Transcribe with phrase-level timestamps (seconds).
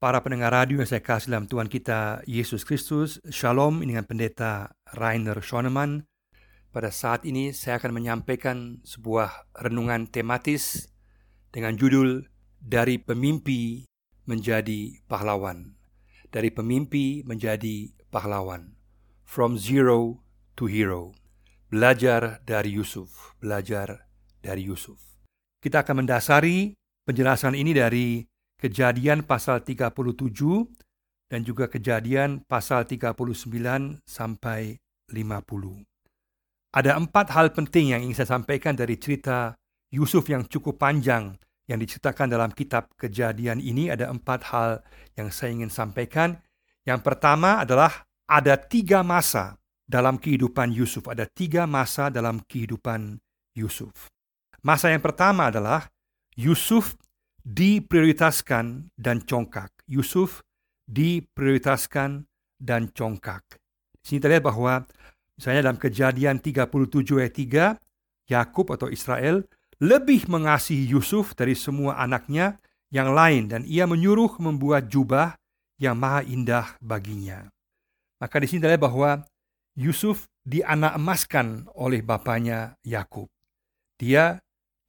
[0.00, 5.44] Para pendengar radio yang saya kasih dalam Tuhan kita Yesus Kristus, Shalom dengan pendeta Rainer
[5.44, 6.08] Schoenemann.
[6.72, 10.88] Pada saat ini saya akan menyampaikan sebuah renungan tematis
[11.52, 12.24] dengan judul
[12.56, 13.84] Dari Pemimpi
[14.24, 15.76] Menjadi Pahlawan.
[16.32, 18.80] Dari pemimpi menjadi pahlawan.
[19.28, 20.24] From zero
[20.56, 21.12] to hero.
[21.68, 24.08] Belajar dari Yusuf, belajar
[24.40, 24.96] dari Yusuf.
[25.60, 26.72] Kita akan mendasari
[27.04, 28.29] penjelasan ini dari
[28.60, 29.96] Kejadian pasal 37
[31.32, 33.16] dan juga Kejadian pasal 39
[34.04, 34.76] sampai
[35.08, 35.80] 50.
[36.76, 39.56] Ada empat hal penting yang ingin saya sampaikan dari cerita
[39.88, 41.40] Yusuf yang cukup panjang
[41.72, 43.88] yang diceritakan dalam kitab Kejadian ini.
[43.88, 44.84] Ada empat hal
[45.16, 46.36] yang saya ingin sampaikan.
[46.84, 49.56] Yang pertama adalah ada tiga masa
[49.88, 51.08] dalam kehidupan Yusuf.
[51.08, 53.18] Ada tiga masa dalam kehidupan
[53.56, 54.12] Yusuf.
[54.60, 55.88] Masa yang pertama adalah
[56.36, 56.94] Yusuf
[57.50, 59.74] diprioritaskan dan congkak.
[59.90, 60.46] Yusuf
[60.86, 62.30] diprioritaskan
[62.62, 63.42] dan congkak.
[63.98, 64.86] Di sini terlihat bahwa
[65.34, 69.42] misalnya dalam kejadian 37 ayat 3, Yakub atau Israel
[69.82, 72.60] lebih mengasihi Yusuf dari semua anaknya
[72.94, 75.34] yang lain dan ia menyuruh membuat jubah
[75.82, 77.50] yang maha indah baginya.
[78.20, 79.24] Maka di sini terlihat bahwa
[79.74, 83.26] Yusuf dianak emaskan oleh bapaknya Yakub.
[83.96, 84.38] Dia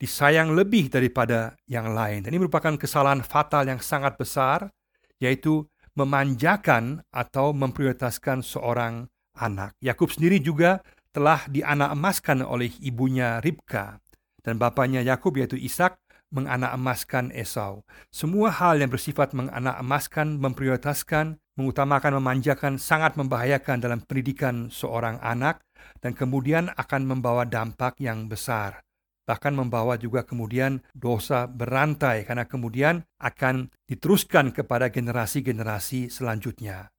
[0.02, 2.26] disayang lebih daripada yang lain.
[2.26, 4.74] Dan ini merupakan kesalahan fatal yang sangat besar,
[5.22, 9.06] yaitu memanjakan atau memprioritaskan seorang
[9.38, 9.78] anak.
[9.78, 10.82] Yakub sendiri juga
[11.14, 14.02] telah dianak emaskan oleh ibunya Ribka
[14.42, 17.84] dan bapaknya Yakub yaitu Ishak menganak emaskan Esau.
[18.10, 25.60] Semua hal yang bersifat menganak emaskan, memprioritaskan, mengutamakan, memanjakan sangat membahayakan dalam pendidikan seorang anak
[26.00, 28.80] dan kemudian akan membawa dampak yang besar
[29.32, 36.92] bahkan membawa juga kemudian dosa berantai karena kemudian akan diteruskan kepada generasi-generasi selanjutnya.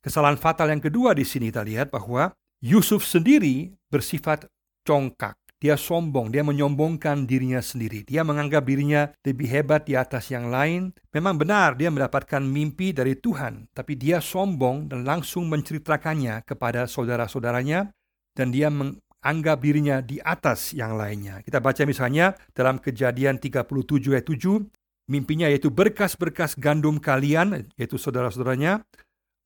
[0.00, 2.32] Kesalahan fatal yang kedua di sini kita lihat bahwa
[2.64, 4.48] Yusuf sendiri bersifat
[4.88, 5.36] congkak.
[5.60, 8.00] Dia sombong, dia menyombongkan dirinya sendiri.
[8.08, 10.96] Dia menganggap dirinya lebih hebat di atas yang lain.
[11.12, 17.92] Memang benar dia mendapatkan mimpi dari Tuhan, tapi dia sombong dan langsung menceritakannya kepada saudara-saudaranya
[18.32, 18.72] dan dia
[19.20, 21.44] anggap dirinya di atas yang lainnya.
[21.44, 24.64] Kita baca misalnya dalam kejadian 37 ayat 7,
[25.12, 28.84] mimpinya yaitu berkas-berkas gandum kalian, yaitu saudara-saudaranya,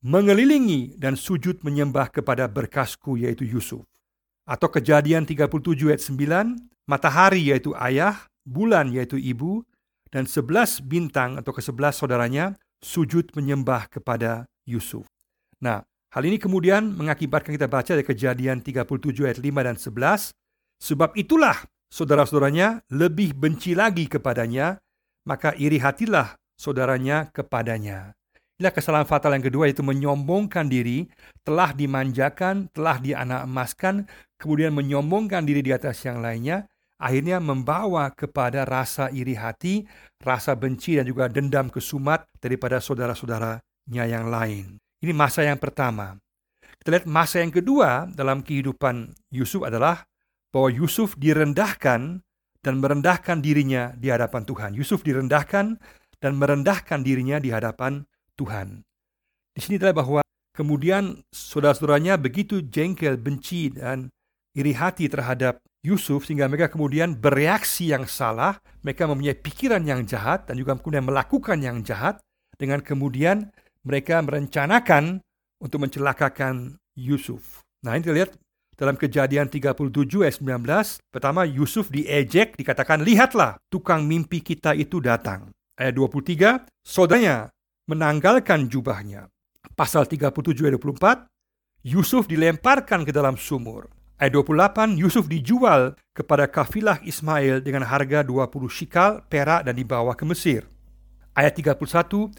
[0.05, 3.83] mengelilingi dan sujud menyembah kepada berkasku yaitu Yusuf.
[4.45, 9.65] Atau kejadian 37 ayat 9, matahari yaitu ayah, bulan yaitu ibu,
[10.13, 12.55] dan sebelas bintang atau kesebelas saudaranya
[12.85, 15.09] sujud menyembah kepada Yusuf.
[15.59, 15.83] Nah,
[16.15, 20.31] Hal ini kemudian mengakibatkan kita baca dari kejadian 37 ayat 5 dan 11.
[20.79, 24.79] Sebab itulah saudara-saudaranya lebih benci lagi kepadanya,
[25.27, 28.15] maka iri hatilah saudaranya kepadanya.
[28.63, 31.11] Inilah kesalahan fatal yang kedua yaitu menyombongkan diri,
[31.43, 34.07] telah dimanjakan, telah dianak emaskan,
[34.39, 36.71] kemudian menyombongkan diri di atas yang lainnya,
[37.03, 39.83] akhirnya membawa kepada rasa iri hati,
[40.23, 44.84] rasa benci dan juga dendam kesumat daripada saudara-saudaranya yang lain.
[45.05, 46.17] Ini masa yang pertama.
[46.81, 50.09] Kita lihat masa yang kedua dalam kehidupan Yusuf adalah
[50.49, 52.25] bahwa Yusuf direndahkan
[52.65, 54.73] dan merendahkan dirinya di hadapan Tuhan.
[54.73, 55.77] Yusuf direndahkan
[56.25, 58.09] dan merendahkan dirinya di hadapan
[58.41, 58.81] Tuhan.
[59.53, 60.21] Di sini adalah bahwa
[60.57, 64.09] kemudian saudara-saudaranya begitu jengkel, benci, dan
[64.57, 70.49] iri hati terhadap Yusuf sehingga mereka kemudian bereaksi yang salah, mereka mempunyai pikiran yang jahat
[70.49, 72.17] dan juga kemudian melakukan yang jahat
[72.57, 73.53] dengan kemudian
[73.85, 75.21] mereka merencanakan
[75.61, 77.61] untuk mencelakakan Yusuf.
[77.85, 78.33] Nah ini lihat
[78.75, 85.55] dalam kejadian 37 ayat 19, pertama Yusuf diejek, dikatakan, lihatlah tukang mimpi kita itu datang.
[85.79, 87.55] Ayat 23, saudaranya
[87.87, 89.31] menanggalkan jubahnya.
[89.79, 93.87] Pasal 37 ayat 24, Yusuf dilemparkan ke dalam sumur.
[94.19, 100.27] Ayat 28, Yusuf dijual kepada kafilah Ismail dengan harga 20 shikal perak dan dibawa ke
[100.27, 100.67] Mesir.
[101.35, 102.31] Ayat 31,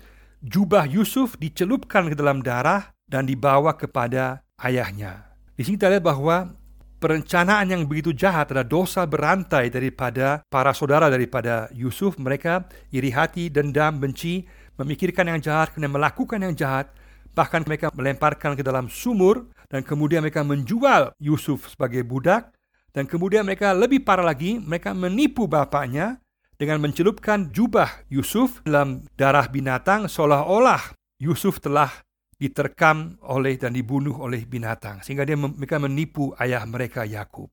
[0.46, 5.34] jubah Yusuf dicelupkan ke dalam darah dan dibawa kepada ayahnya.
[5.58, 6.54] Di sini kita lihat bahwa
[7.02, 12.22] perencanaan yang begitu jahat adalah dosa berantai daripada para saudara daripada Yusuf.
[12.22, 14.46] Mereka iri hati, dendam, benci,
[14.78, 16.94] memikirkan yang jahat, kemudian melakukan yang jahat.
[17.36, 22.54] Bahkan mereka melemparkan ke dalam sumur dan kemudian mereka menjual Yusuf sebagai budak.
[22.96, 26.24] Dan kemudian mereka lebih parah lagi, mereka menipu bapaknya
[26.56, 31.92] dengan mencelupkan jubah Yusuf dalam darah binatang seolah-olah Yusuf telah
[32.36, 37.48] diterkam oleh dan dibunuh oleh binatang sehingga dia mereka menipu ayah mereka Yakub.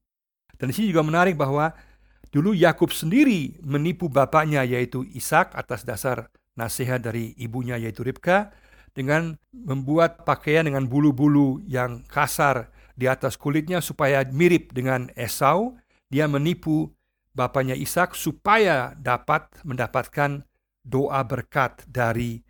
[0.58, 1.70] Dan di sini juga menarik bahwa
[2.30, 8.50] dulu Yakub sendiri menipu bapaknya yaitu Ishak atas dasar nasihat dari ibunya yaitu Ribka
[8.92, 15.78] dengan membuat pakaian dengan bulu-bulu yang kasar di atas kulitnya supaya mirip dengan Esau.
[16.12, 16.92] Dia menipu
[17.32, 20.44] bapaknya Ishak supaya dapat mendapatkan
[20.84, 22.44] doa berkat dari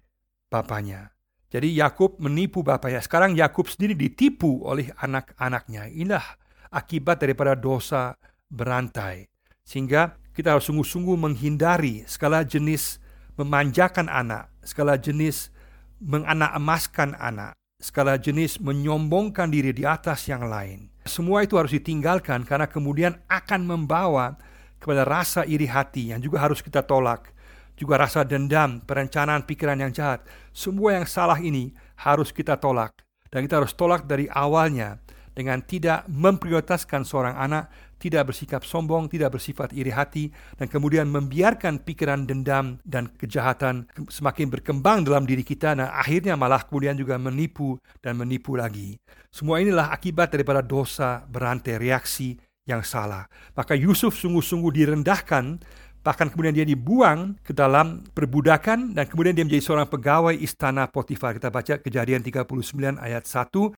[0.50, 1.14] bapaknya.
[1.52, 3.04] Jadi Yakub menipu bapaknya.
[3.04, 5.92] Sekarang Yakub sendiri ditipu oleh anak-anaknya.
[5.92, 6.24] Inilah
[6.72, 8.16] akibat daripada dosa
[8.48, 9.28] berantai.
[9.60, 12.96] Sehingga kita harus sungguh-sungguh menghindari segala jenis
[13.36, 15.52] memanjakan anak, segala jenis
[16.00, 20.88] menganak emaskan anak, segala jenis menyombongkan diri di atas yang lain.
[21.04, 24.40] Semua itu harus ditinggalkan karena kemudian akan membawa
[24.82, 27.30] kepada rasa iri hati yang juga harus kita tolak.
[27.78, 30.26] Juga rasa dendam, perencanaan pikiran yang jahat.
[30.50, 31.70] Semua yang salah ini
[32.02, 32.92] harus kita tolak.
[33.30, 35.00] Dan kita harus tolak dari awalnya
[35.32, 40.28] dengan tidak memprioritaskan seorang anak, tidak bersikap sombong, tidak bersifat iri hati,
[40.60, 46.60] dan kemudian membiarkan pikiran dendam dan kejahatan semakin berkembang dalam diri kita, dan akhirnya malah
[46.66, 49.00] kemudian juga menipu dan menipu lagi.
[49.32, 52.36] Semua inilah akibat daripada dosa berantai reaksi
[52.68, 53.26] yang salah.
[53.58, 55.58] Maka Yusuf sungguh-sungguh direndahkan,
[56.02, 61.34] bahkan kemudian dia dibuang ke dalam perbudakan, dan kemudian dia menjadi seorang pegawai istana Potifar.
[61.38, 63.74] Kita baca kejadian 39 ayat 1,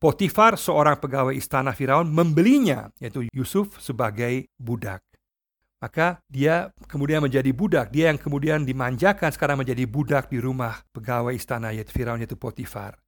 [0.00, 5.00] Potifar, seorang pegawai istana Firaun, membelinya, yaitu Yusuf, sebagai budak.
[5.84, 7.92] Maka dia kemudian menjadi budak.
[7.92, 13.03] Dia yang kemudian dimanjakan sekarang menjadi budak di rumah pegawai istana yaitu Firaun yaitu Potifar.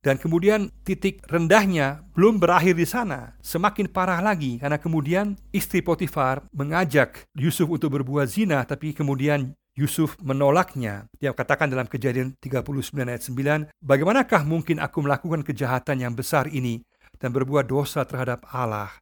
[0.00, 3.36] Dan kemudian titik rendahnya belum berakhir di sana.
[3.44, 10.16] Semakin parah lagi karena kemudian istri Potifar mengajak Yusuf untuk berbuat zina tapi kemudian Yusuf
[10.24, 11.04] menolaknya.
[11.20, 16.80] Dia katakan dalam kejadian 39 ayat 9, Bagaimanakah mungkin aku melakukan kejahatan yang besar ini
[17.20, 18.96] dan berbuat dosa terhadap Allah?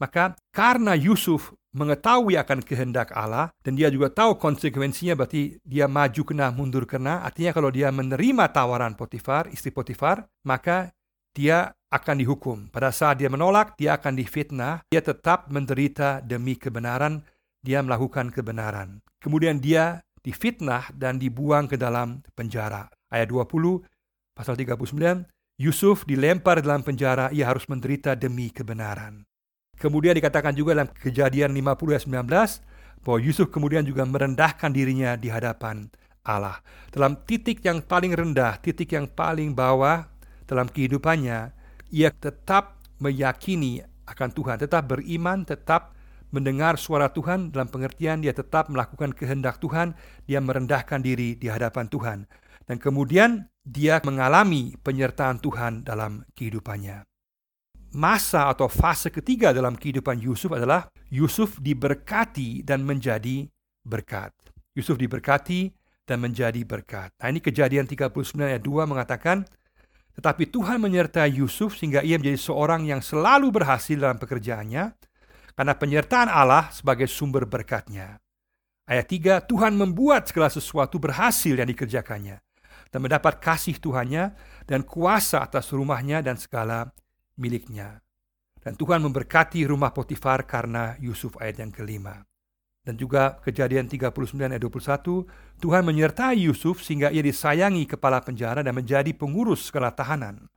[0.00, 6.22] Maka karena Yusuf mengetahui akan kehendak Allah dan dia juga tahu konsekuensinya berarti dia maju
[6.26, 7.22] kena mundur kena.
[7.22, 10.90] Artinya kalau dia menerima tawaran Potifar istri Potifar maka
[11.30, 12.58] dia akan dihukum.
[12.70, 14.82] Pada saat dia menolak dia akan difitnah.
[14.90, 17.22] Dia tetap menderita demi kebenaran.
[17.60, 19.04] Dia melakukan kebenaran.
[19.20, 22.88] Kemudian dia difitnah dan dibuang ke dalam penjara.
[23.10, 23.84] Ayat 20,
[24.32, 25.28] pasal 39,
[25.60, 29.28] Yusuf dilempar dalam penjara, ia harus menderita demi kebenaran.
[29.80, 32.60] Kemudian dikatakan juga dalam kejadian 50 ayat 19,
[33.00, 35.88] bahwa Yusuf kemudian juga merendahkan dirinya di hadapan
[36.20, 36.60] Allah.
[36.92, 40.04] Dalam titik yang paling rendah, titik yang paling bawah
[40.44, 41.56] dalam kehidupannya,
[41.88, 45.96] ia tetap meyakini akan Tuhan, tetap beriman, tetap
[46.30, 49.96] mendengar suara Tuhan dalam pengertian dia tetap melakukan kehendak Tuhan,
[50.28, 52.18] dia merendahkan diri di hadapan Tuhan.
[52.68, 57.09] Dan kemudian dia mengalami penyertaan Tuhan dalam kehidupannya.
[57.90, 63.50] Masa atau fase ketiga dalam kehidupan Yusuf adalah Yusuf diberkati dan menjadi
[63.82, 64.30] berkat.
[64.78, 65.74] Yusuf diberkati
[66.06, 67.10] dan menjadi berkat.
[67.18, 68.14] Nah ini kejadian 39
[68.46, 69.42] ayat 2 mengatakan,
[70.14, 74.94] tetapi Tuhan menyertai Yusuf sehingga ia menjadi seorang yang selalu berhasil dalam pekerjaannya
[75.58, 78.22] karena penyertaan Allah sebagai sumber berkatnya.
[78.86, 82.38] Ayat 3, Tuhan membuat segala sesuatu berhasil yang dikerjakannya
[82.90, 84.34] dan mendapat kasih Tuhannya
[84.66, 86.90] dan kuasa atas rumahnya dan segala
[87.40, 88.04] miliknya.
[88.60, 92.20] Dan Tuhan memberkati rumah Potifar karena Yusuf ayat yang kelima.
[92.84, 94.12] Dan juga kejadian 39
[94.52, 95.24] ayat 21,
[95.60, 100.48] Tuhan menyertai Yusuf sehingga ia disayangi kepala penjara dan menjadi pengurus segala tahanan.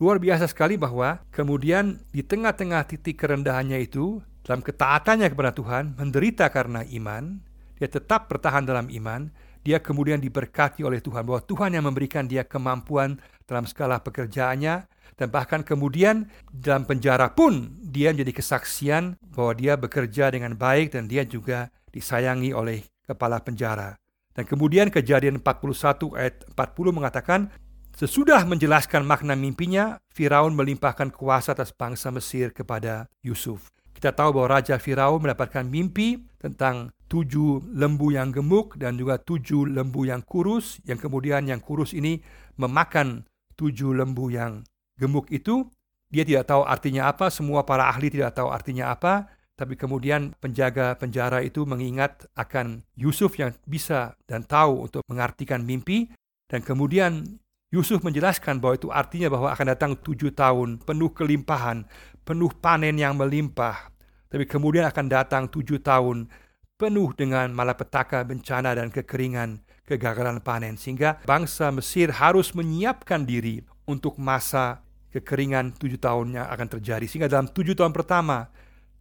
[0.00, 6.50] Luar biasa sekali bahwa kemudian di tengah-tengah titik kerendahannya itu, dalam ketaatannya kepada Tuhan, menderita
[6.50, 7.38] karena iman,
[7.78, 9.30] dia tetap bertahan dalam iman,
[9.62, 14.90] dia kemudian diberkati oleh Tuhan, bahwa Tuhan yang memberikan dia kemampuan dalam skala pekerjaannya,
[15.22, 21.06] dan bahkan kemudian dalam penjara pun dia menjadi kesaksian bahwa dia bekerja dengan baik dan
[21.06, 23.94] dia juga disayangi oleh kepala penjara.
[24.34, 27.54] Dan kemudian kejadian 41 ayat 40 mengatakan,
[27.94, 33.70] Sesudah menjelaskan makna mimpinya, Firaun melimpahkan kuasa atas bangsa Mesir kepada Yusuf.
[33.94, 39.70] Kita tahu bahwa Raja Firaun mendapatkan mimpi tentang tujuh lembu yang gemuk dan juga tujuh
[39.70, 42.18] lembu yang kurus, yang kemudian yang kurus ini
[42.58, 43.22] memakan
[43.60, 44.64] tujuh lembu yang
[45.02, 45.66] gemuk itu.
[46.12, 50.92] Dia tidak tahu artinya apa, semua para ahli tidak tahu artinya apa, tapi kemudian penjaga
[51.00, 56.12] penjara itu mengingat akan Yusuf yang bisa dan tahu untuk mengartikan mimpi,
[56.52, 57.40] dan kemudian
[57.72, 61.88] Yusuf menjelaskan bahwa itu artinya bahwa akan datang tujuh tahun penuh kelimpahan,
[62.28, 63.88] penuh panen yang melimpah,
[64.28, 66.28] tapi kemudian akan datang tujuh tahun
[66.76, 70.76] penuh dengan malapetaka, bencana, dan kekeringan, kegagalan panen.
[70.76, 77.04] Sehingga bangsa Mesir harus menyiapkan diri untuk masa kekeringan tujuh tahun yang akan terjadi.
[77.04, 78.48] Sehingga dalam tujuh tahun pertama,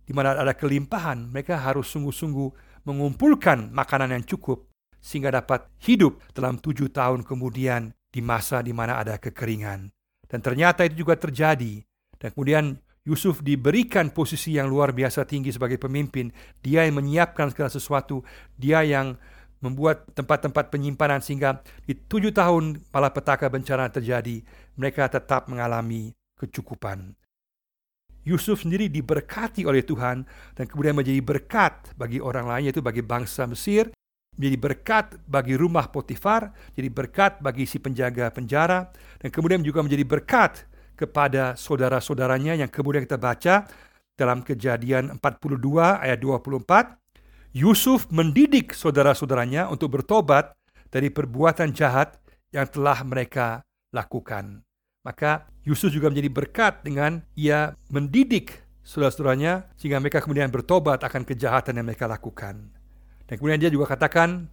[0.04, 4.68] di mana ada kelimpahan, mereka harus sungguh-sungguh mengumpulkan makanan yang cukup.
[5.02, 9.90] sehingga dapat hidup dalam tujuh tahun kemudian di masa di mana ada kekeringan.
[10.30, 11.82] Dan ternyata itu juga terjadi.
[12.22, 16.30] Dan kemudian Yusuf diberikan posisi yang luar biasa tinggi sebagai pemimpin.
[16.62, 18.22] Dia yang menyiapkan segala sesuatu.
[18.54, 19.18] Dia yang
[19.62, 24.42] membuat tempat-tempat penyimpanan sehingga di tujuh tahun malapetaka bencana terjadi,
[24.76, 27.14] mereka tetap mengalami kecukupan.
[28.22, 33.50] Yusuf sendiri diberkati oleh Tuhan dan kemudian menjadi berkat bagi orang lain yaitu bagi bangsa
[33.50, 33.90] Mesir,
[34.38, 40.06] menjadi berkat bagi rumah Potifar, jadi berkat bagi si penjaga penjara dan kemudian juga menjadi
[40.06, 43.66] berkat kepada saudara-saudaranya yang kemudian kita baca
[44.14, 45.58] dalam Kejadian 42
[45.98, 47.01] ayat 24.
[47.52, 50.56] Yusuf mendidik saudara-saudaranya untuk bertobat
[50.88, 52.16] dari perbuatan jahat
[52.56, 53.60] yang telah mereka
[53.92, 54.64] lakukan.
[55.04, 61.76] Maka Yusuf juga menjadi berkat dengan ia mendidik saudara-saudaranya sehingga mereka kemudian bertobat akan kejahatan
[61.76, 62.72] yang mereka lakukan.
[63.28, 64.48] Dan kemudian dia juga katakan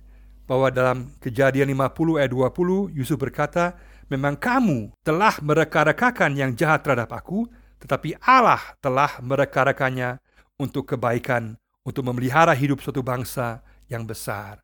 [0.50, 3.78] bahwa dalam kejadian 50 ayat 20 Yusuf berkata,
[4.10, 7.44] Memang kamu telah mereka-rekakan yang jahat terhadap aku,
[7.78, 10.16] tetapi Allah telah mereka-rekannya
[10.56, 14.62] untuk kebaikan, untuk memelihara hidup suatu bangsa yang besar.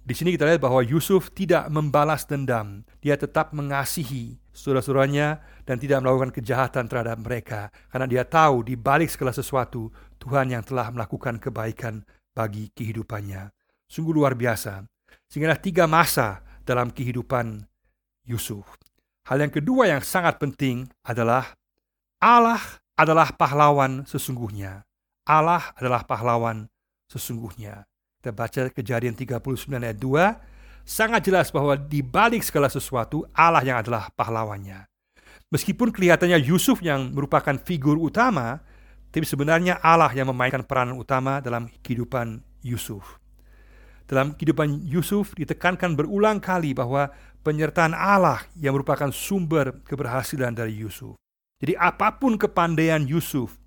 [0.00, 2.82] Di sini kita lihat bahwa Yusuf tidak membalas dendam.
[3.04, 7.68] Dia tetap mengasihi saudara-saudaranya dan tidak melakukan kejahatan terhadap mereka.
[7.92, 12.00] Karena dia tahu di balik segala sesuatu, Tuhan yang telah melakukan kebaikan
[12.32, 13.52] bagi kehidupannya.
[13.86, 14.88] Sungguh luar biasa.
[15.28, 17.60] Sehingga tiga masa dalam kehidupan
[18.24, 18.66] Yusuf.
[19.28, 21.54] Hal yang kedua yang sangat penting adalah
[22.18, 22.60] Allah
[22.98, 24.89] adalah pahlawan sesungguhnya.
[25.26, 26.68] Allah adalah pahlawan
[27.10, 27.84] sesungguhnya.
[28.20, 29.40] Kita baca kejadian 39
[29.80, 34.84] ayat 2, sangat jelas bahwa di balik segala sesuatu Allah yang adalah pahlawannya.
[35.50, 38.62] Meskipun kelihatannya Yusuf yang merupakan figur utama,
[39.10, 43.18] tapi sebenarnya Allah yang memainkan peranan utama dalam kehidupan Yusuf.
[44.06, 47.10] Dalam kehidupan Yusuf ditekankan berulang kali bahwa
[47.42, 51.18] penyertaan Allah yang merupakan sumber keberhasilan dari Yusuf.
[51.60, 53.59] Jadi apa pun kepandaian Yusuf,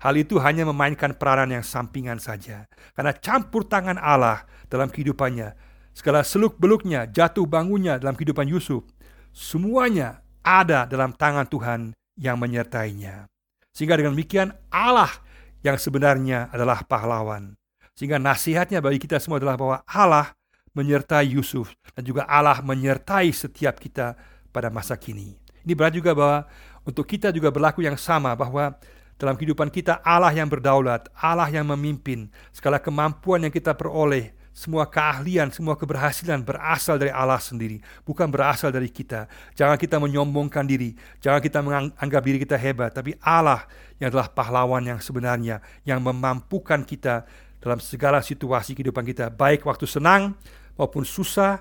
[0.00, 2.68] hal itu hanya memainkan peranan yang sampingan saja.
[2.92, 5.56] Karena campur tangan Allah dalam kehidupannya,
[5.96, 8.84] segala seluk-beluknya, jatuh bangunnya dalam kehidupan Yusuf,
[9.32, 11.80] semuanya ada dalam tangan Tuhan
[12.16, 13.28] yang menyertainya.
[13.72, 15.12] Sehingga dengan demikian Allah
[15.60, 17.56] yang sebenarnya adalah pahlawan.
[17.96, 20.36] Sehingga nasihatnya bagi kita semua adalah bahwa Allah
[20.76, 24.12] menyertai Yusuf dan juga Allah menyertai setiap kita
[24.52, 25.36] pada masa kini.
[25.64, 26.38] Ini berarti juga bahwa
[26.84, 28.76] untuk kita juga berlaku yang sama bahwa
[29.16, 34.88] dalam kehidupan kita Allah yang berdaulat, Allah yang memimpin, segala kemampuan yang kita peroleh, semua
[34.88, 37.76] keahlian, semua keberhasilan berasal dari Allah sendiri,
[38.08, 39.28] bukan berasal dari kita.
[39.52, 43.68] Jangan kita menyombongkan diri, jangan kita menganggap diri kita hebat, tapi Allah
[44.00, 47.28] yang adalah pahlawan yang sebenarnya, yang memampukan kita
[47.60, 50.36] dalam segala situasi kehidupan kita, baik waktu senang
[50.76, 51.60] maupun susah,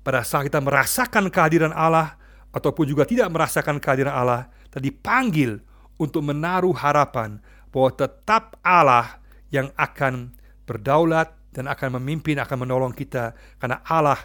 [0.00, 2.16] pada saat kita merasakan kehadiran Allah
[2.56, 5.60] ataupun juga tidak merasakan kehadiran Allah, dan dipanggil
[6.00, 7.36] untuk menaruh harapan
[7.68, 9.20] bahwa tetap Allah
[9.52, 10.32] yang akan
[10.64, 14.18] berdaulat dan akan memimpin, akan menolong kita karena Allah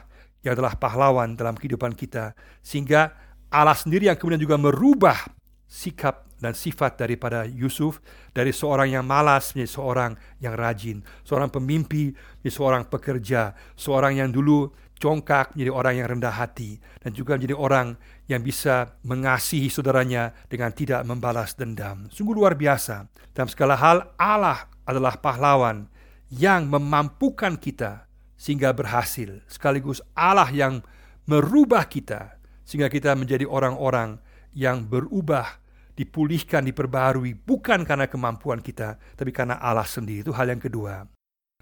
[0.46, 2.32] yang adalah pahlawan dalam kehidupan kita.
[2.64, 3.12] Sehingga
[3.52, 5.18] Allah sendiri yang kemudian juga merubah
[5.66, 7.98] sikap dan sifat daripada Yusuf
[8.30, 14.30] dari seorang yang malas menjadi seorang yang rajin, seorang pemimpi menjadi seorang pekerja, seorang yang
[14.30, 14.70] dulu
[15.02, 20.74] congkak menjadi orang yang rendah hati dan juga menjadi orang yang bisa mengasihi saudaranya dengan
[20.74, 22.10] tidak membalas dendam.
[22.10, 23.06] Sungguh luar biasa.
[23.36, 25.86] Dalam segala hal Allah adalah pahlawan
[26.34, 29.46] yang memampukan kita sehingga berhasil.
[29.46, 30.82] Sekaligus Allah yang
[31.30, 34.18] merubah kita sehingga kita menjadi orang-orang
[34.58, 35.62] yang berubah
[35.96, 40.26] dipulihkan, diperbarui bukan karena kemampuan kita, tapi karena Allah sendiri.
[40.26, 41.06] Itu hal yang kedua.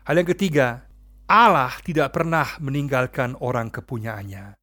[0.03, 0.87] Hal yang ketiga,
[1.27, 4.62] Allah tidak pernah meninggalkan orang kepunyaannya.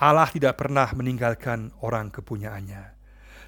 [0.00, 2.96] Allah tidak pernah meninggalkan orang kepunyaannya.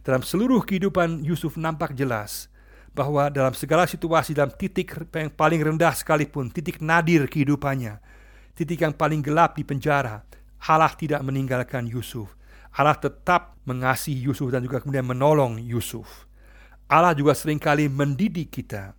[0.04, 2.52] Dalam seluruh kehidupan Yusuf nampak jelas
[2.92, 8.04] bahwa dalam segala situasi, dalam titik yang paling rendah sekalipun, titik nadir kehidupannya,
[8.52, 10.28] titik yang paling gelap di penjara,
[10.68, 12.36] Allah tidak meninggalkan Yusuf.
[12.76, 16.28] Allah tetap mengasihi Yusuf dan juga kemudian menolong Yusuf.
[16.84, 18.92] Allah juga sering kali mendidik kita.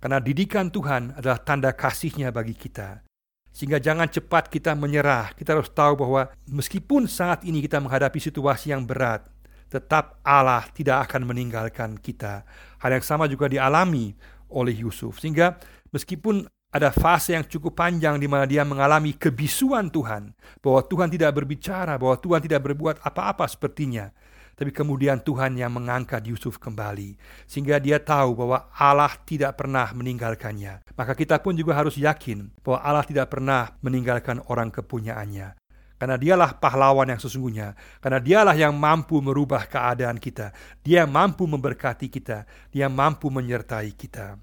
[0.00, 3.04] Karena didikan Tuhan adalah tanda kasihnya bagi kita.
[3.50, 5.34] Sehingga jangan cepat kita menyerah.
[5.34, 9.26] Kita harus tahu bahwa meskipun saat ini kita menghadapi situasi yang berat,
[9.70, 12.42] tetap Allah tidak akan meninggalkan kita.
[12.82, 14.14] Hal yang sama juga dialami
[14.50, 15.22] oleh Yusuf.
[15.22, 15.58] Sehingga
[15.94, 20.30] meskipun ada fase yang cukup panjang di mana dia mengalami kebisuan Tuhan,
[20.62, 24.14] bahwa Tuhan tidak berbicara, bahwa Tuhan tidak berbuat apa-apa sepertinya.
[24.60, 27.16] Tapi kemudian Tuhan yang mengangkat Yusuf kembali,
[27.48, 30.84] sehingga dia tahu bahwa Allah tidak pernah meninggalkannya.
[30.92, 35.56] Maka kita pun juga harus yakin bahwa Allah tidak pernah meninggalkan orang kepunyaannya.
[35.96, 37.72] Karena dialah pahlawan yang sesungguhnya.
[38.04, 40.52] Karena dialah yang mampu merubah keadaan kita.
[40.84, 42.44] Dia mampu memberkati kita.
[42.68, 44.36] Dia mampu menyertai kita.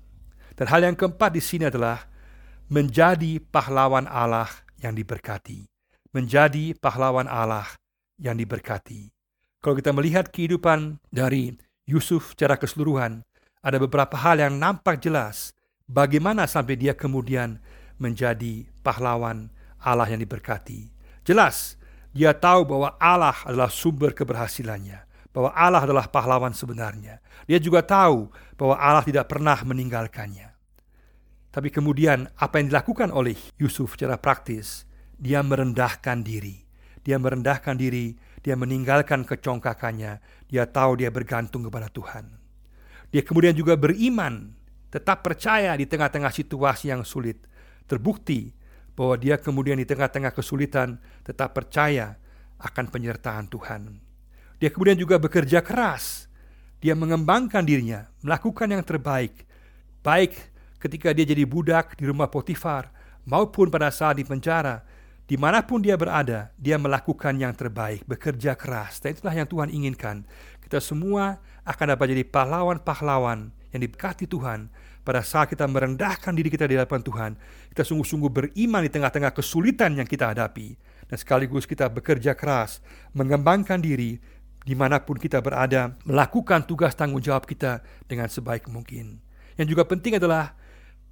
[0.57, 2.09] Dan hal yang keempat di sini adalah
[2.69, 4.50] menjadi pahlawan Allah
[4.81, 5.65] yang diberkati.
[6.13, 7.69] Menjadi pahlawan Allah
[8.21, 9.16] yang diberkati.
[9.62, 11.58] Kalau kita melihat kehidupan dari
[11.90, 13.26] Yusuf secara keseluruhan,
[13.66, 15.58] ada beberapa hal yang nampak jelas
[15.90, 17.58] bagaimana sampai dia kemudian
[17.98, 19.50] menjadi pahlawan
[19.82, 20.94] Allah yang diberkati.
[21.26, 21.76] Jelas,
[22.14, 27.20] dia tahu bahwa Allah adalah sumber keberhasilannya, bahwa Allah adalah pahlawan sebenarnya.
[27.50, 30.54] Dia juga tahu bahwa Allah tidak pernah meninggalkannya.
[31.50, 34.86] Tapi kemudian apa yang dilakukan oleh Yusuf secara praktis,
[35.18, 36.62] dia merendahkan diri.
[37.02, 42.29] Dia merendahkan diri, dia meninggalkan kecongkakannya, dia tahu dia bergantung kepada Tuhan.
[43.10, 44.53] Dia kemudian juga beriman,
[44.91, 47.39] tetap percaya di tengah-tengah situasi yang sulit.
[47.88, 48.51] Terbukti
[48.98, 52.17] bahwa dia kemudian di tengah-tengah kesulitan tetap percaya
[52.58, 54.01] akan penyertaan Tuhan.
[54.58, 56.25] Dia kemudian juga bekerja keras.
[56.77, 59.50] Dia mengembangkan dirinya, melakukan yang terbaik,
[60.06, 60.38] baik
[60.77, 62.94] ketika dia jadi budak di rumah Potifar
[63.25, 64.86] maupun pada saat di penjara.
[65.27, 69.03] Di mana pun dia berada, dia melakukan yang terbaik, bekerja keras.
[69.03, 70.24] Dan itulah yang Tuhan inginkan.
[70.63, 74.72] Kita semua akan dapat jadi pahlawan-pahlawan yang diberkati Tuhan
[75.07, 77.31] pada saat kita merendahkan diri kita di hadapan Tuhan,
[77.72, 80.75] kita sungguh-sungguh beriman di tengah-tengah kesulitan yang kita hadapi,
[81.07, 82.84] dan sekaligus kita bekerja keras,
[83.15, 84.19] mengembangkan diri
[84.67, 89.24] di mana pun kita berada, melakukan tugas tanggung jawab kita dengan sebaik mungkin.
[89.55, 90.51] Yang juga penting adalah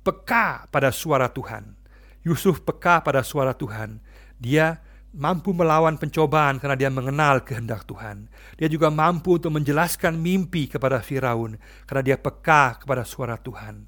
[0.04, 1.85] peka pada suara Tuhan.
[2.26, 4.02] Yusuf peka pada suara Tuhan.
[4.42, 4.82] Dia
[5.16, 8.28] mampu melawan pencobaan karena dia mengenal kehendak Tuhan.
[8.58, 11.56] Dia juga mampu untuk menjelaskan mimpi kepada Firaun
[11.86, 13.88] karena dia peka kepada suara Tuhan.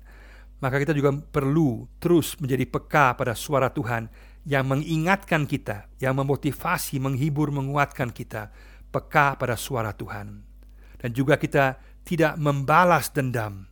[0.58, 4.10] Maka kita juga perlu terus menjadi peka pada suara Tuhan
[4.48, 8.50] yang mengingatkan kita, yang memotivasi, menghibur, menguatkan kita,
[8.90, 10.46] peka pada suara Tuhan.
[10.98, 13.70] Dan juga kita tidak membalas dendam,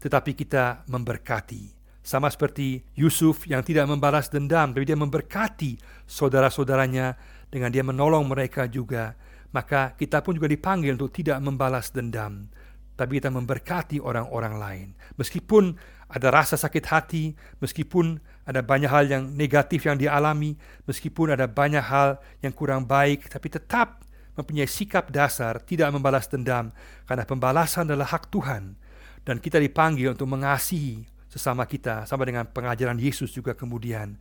[0.00, 1.73] tetapi kita memberkati
[2.04, 7.16] sama seperti Yusuf yang tidak membalas dendam, tapi dia memberkati saudara-saudaranya
[7.48, 9.16] dengan dia menolong mereka juga.
[9.56, 12.44] Maka kita pun juga dipanggil untuk tidak membalas dendam,
[12.92, 14.88] tapi kita memberkati orang-orang lain.
[15.16, 15.72] Meskipun
[16.12, 17.32] ada rasa sakit hati,
[17.64, 23.32] meskipun ada banyak hal yang negatif yang dialami, meskipun ada banyak hal yang kurang baik,
[23.32, 24.04] tapi tetap
[24.36, 26.68] mempunyai sikap dasar tidak membalas dendam,
[27.08, 28.76] karena pembalasan adalah hak Tuhan.
[29.24, 34.14] Dan kita dipanggil untuk mengasihi sesama kita sama dengan pengajaran Yesus juga kemudian.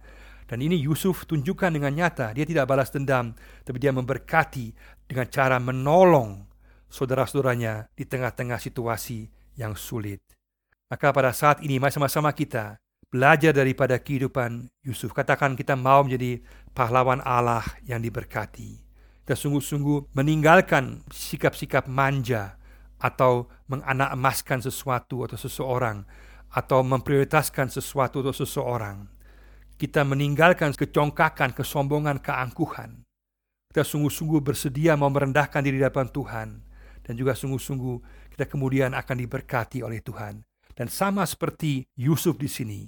[0.50, 4.74] Dan ini Yusuf tunjukkan dengan nyata, dia tidak balas dendam, tapi dia memberkati
[5.06, 6.44] dengan cara menolong
[6.90, 10.20] saudara-saudaranya di tengah-tengah situasi yang sulit.
[10.90, 12.82] Maka pada saat ini mari sama-sama kita
[13.14, 15.14] belajar daripada kehidupan Yusuf.
[15.14, 16.42] Katakan kita mau menjadi
[16.74, 18.82] pahlawan Allah yang diberkati.
[19.24, 22.58] Kita sungguh-sungguh meninggalkan sikap-sikap manja
[23.00, 26.04] atau menganak emaskan sesuatu atau seseorang
[26.54, 29.10] atau memprioritaskan sesuatu untuk seseorang.
[29.74, 33.02] Kita meninggalkan kecongkakan, kesombongan, keangkuhan.
[33.74, 36.50] Kita sungguh-sungguh bersedia mau merendahkan diri di hadapan Tuhan.
[37.04, 40.46] Dan juga sungguh-sungguh kita kemudian akan diberkati oleh Tuhan.
[40.78, 42.82] Dan sama seperti Yusuf di sini,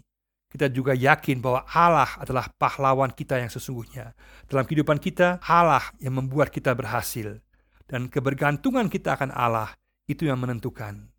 [0.49, 4.15] kita juga yakin bahwa Allah adalah pahlawan kita yang sesungguhnya.
[4.47, 7.41] Dalam kehidupan kita, Allah yang membuat kita berhasil.
[7.89, 9.73] Dan kebergantungan kita akan Allah
[10.05, 11.11] itu yang menentukan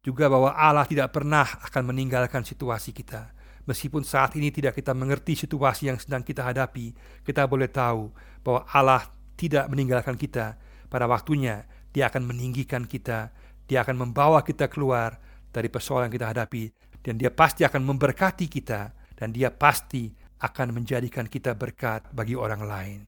[0.00, 3.36] juga bahwa Allah tidak pernah akan meninggalkan situasi kita.
[3.68, 8.08] Meskipun saat ini tidak kita mengerti situasi yang sedang kita hadapi, kita boleh tahu
[8.40, 9.02] bahwa Allah
[9.36, 10.56] tidak meninggalkan kita.
[10.88, 13.30] Pada waktunya, Dia akan meninggikan kita,
[13.68, 15.20] Dia akan membawa kita keluar
[15.52, 16.64] dari persoalan yang kita hadapi,
[17.04, 20.08] dan Dia pasti akan memberkati kita, dan Dia pasti
[20.40, 22.98] akan menjadikan kita berkat bagi orang lain.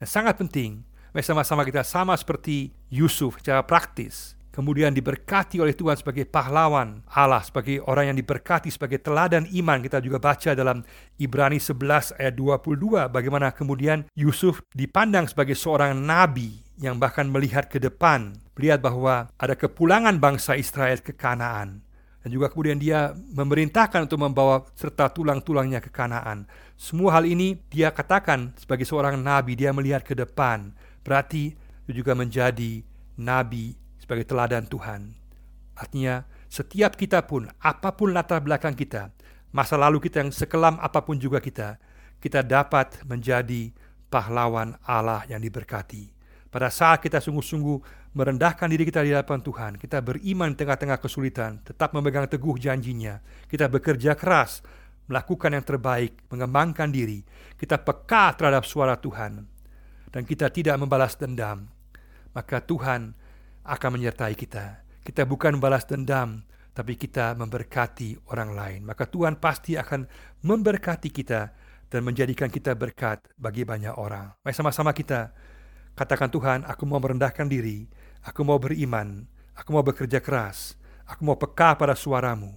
[0.00, 0.82] Dan sangat penting,
[1.12, 7.82] bersama-sama kita sama seperti Yusuf secara praktis, kemudian diberkati oleh Tuhan sebagai pahlawan Allah, sebagai
[7.90, 9.82] orang yang diberkati sebagai teladan iman.
[9.82, 10.86] Kita juga baca dalam
[11.18, 17.82] Ibrani 11 ayat 22 bagaimana kemudian Yusuf dipandang sebagai seorang nabi yang bahkan melihat ke
[17.82, 21.82] depan, melihat bahwa ada kepulangan bangsa Israel ke Kanaan.
[22.24, 26.48] Dan juga kemudian dia memerintahkan untuk membawa serta tulang-tulangnya ke Kanaan.
[26.78, 30.72] Semua hal ini dia katakan sebagai seorang nabi, dia melihat ke depan.
[31.04, 31.52] Berarti
[31.84, 32.80] itu juga menjadi
[33.20, 35.16] nabi sebagai teladan Tuhan.
[35.80, 39.08] Artinya, setiap kita pun, apa pun latar belakang kita,
[39.56, 41.80] masa lalu kita yang sekelam apa pun juga kita,
[42.20, 43.72] kita dapat menjadi
[44.12, 46.12] pahlawan Allah yang diberkati.
[46.52, 51.58] Pada saat kita sungguh-sungguh merendahkan diri kita di hadapan Tuhan, kita beriman di tengah-tengah kesulitan,
[51.66, 53.18] tetap memegang teguh janjinya,
[53.50, 54.62] kita bekerja keras,
[55.10, 57.26] melakukan yang terbaik, mengembangkan diri,
[57.58, 59.42] kita peka terhadap suara Tuhan,
[60.14, 61.66] dan kita tidak membalas dendam,
[62.30, 63.18] maka Tuhan
[63.64, 64.84] akan menyertai kita.
[65.04, 68.80] Kita bukan membalas dendam, tapi kita memberkati orang lain.
[68.84, 70.04] Maka Tuhan pasti akan
[70.44, 71.52] memberkati kita
[71.88, 74.32] dan menjadikan kita berkat bagi banyak orang.
[74.44, 75.32] Mari sama-sama kita
[75.94, 77.86] Katakan Tuhan, aku mau merendahkan diri,
[78.26, 80.74] aku mau beriman, aku mau bekerja keras,
[81.06, 82.50] aku mau peka pada suaramu.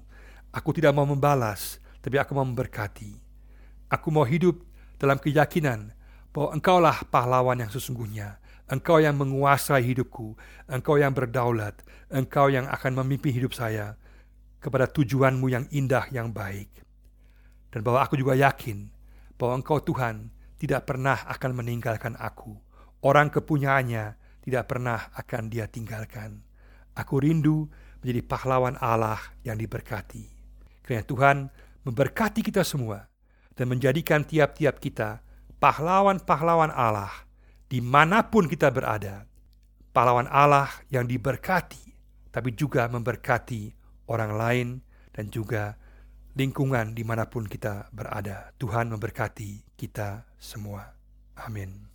[0.49, 3.13] Aku tidak mau membalas, tapi aku mau memberkati.
[3.93, 4.57] Aku mau hidup
[4.97, 5.93] dalam keyakinan
[6.33, 8.41] bahwa engkaulah pahlawan yang sesungguhnya.
[8.67, 10.35] Engkau yang menguasai hidupku,
[10.67, 11.79] engkau yang berdaulat,
[12.11, 13.95] engkau yang akan memimpin hidup saya
[14.59, 16.67] kepada tujuanmu yang indah yang baik.
[17.71, 18.91] Dan bahwa aku juga yakin
[19.39, 22.67] bahwa engkau Tuhan tidak pernah akan meninggalkan aku
[23.05, 26.41] Orang kepunyaannya tidak pernah akan dia tinggalkan.
[26.97, 27.69] Aku rindu
[28.01, 30.25] menjadi pahlawan Allah yang diberkati.
[30.81, 31.37] Karena Tuhan
[31.85, 33.05] memberkati kita semua
[33.53, 35.21] dan menjadikan tiap-tiap kita
[35.61, 37.13] pahlawan-pahlawan Allah
[37.67, 39.27] di mana pun kita berada.
[39.91, 41.95] Pahlawan Allah yang diberkati,
[42.29, 43.73] tapi juga memberkati
[44.07, 44.67] orang lain
[45.11, 45.75] dan juga
[46.37, 48.53] lingkungan di mana pun kita berada.
[48.61, 50.93] Tuhan memberkati kita semua.
[51.33, 51.86] Amin.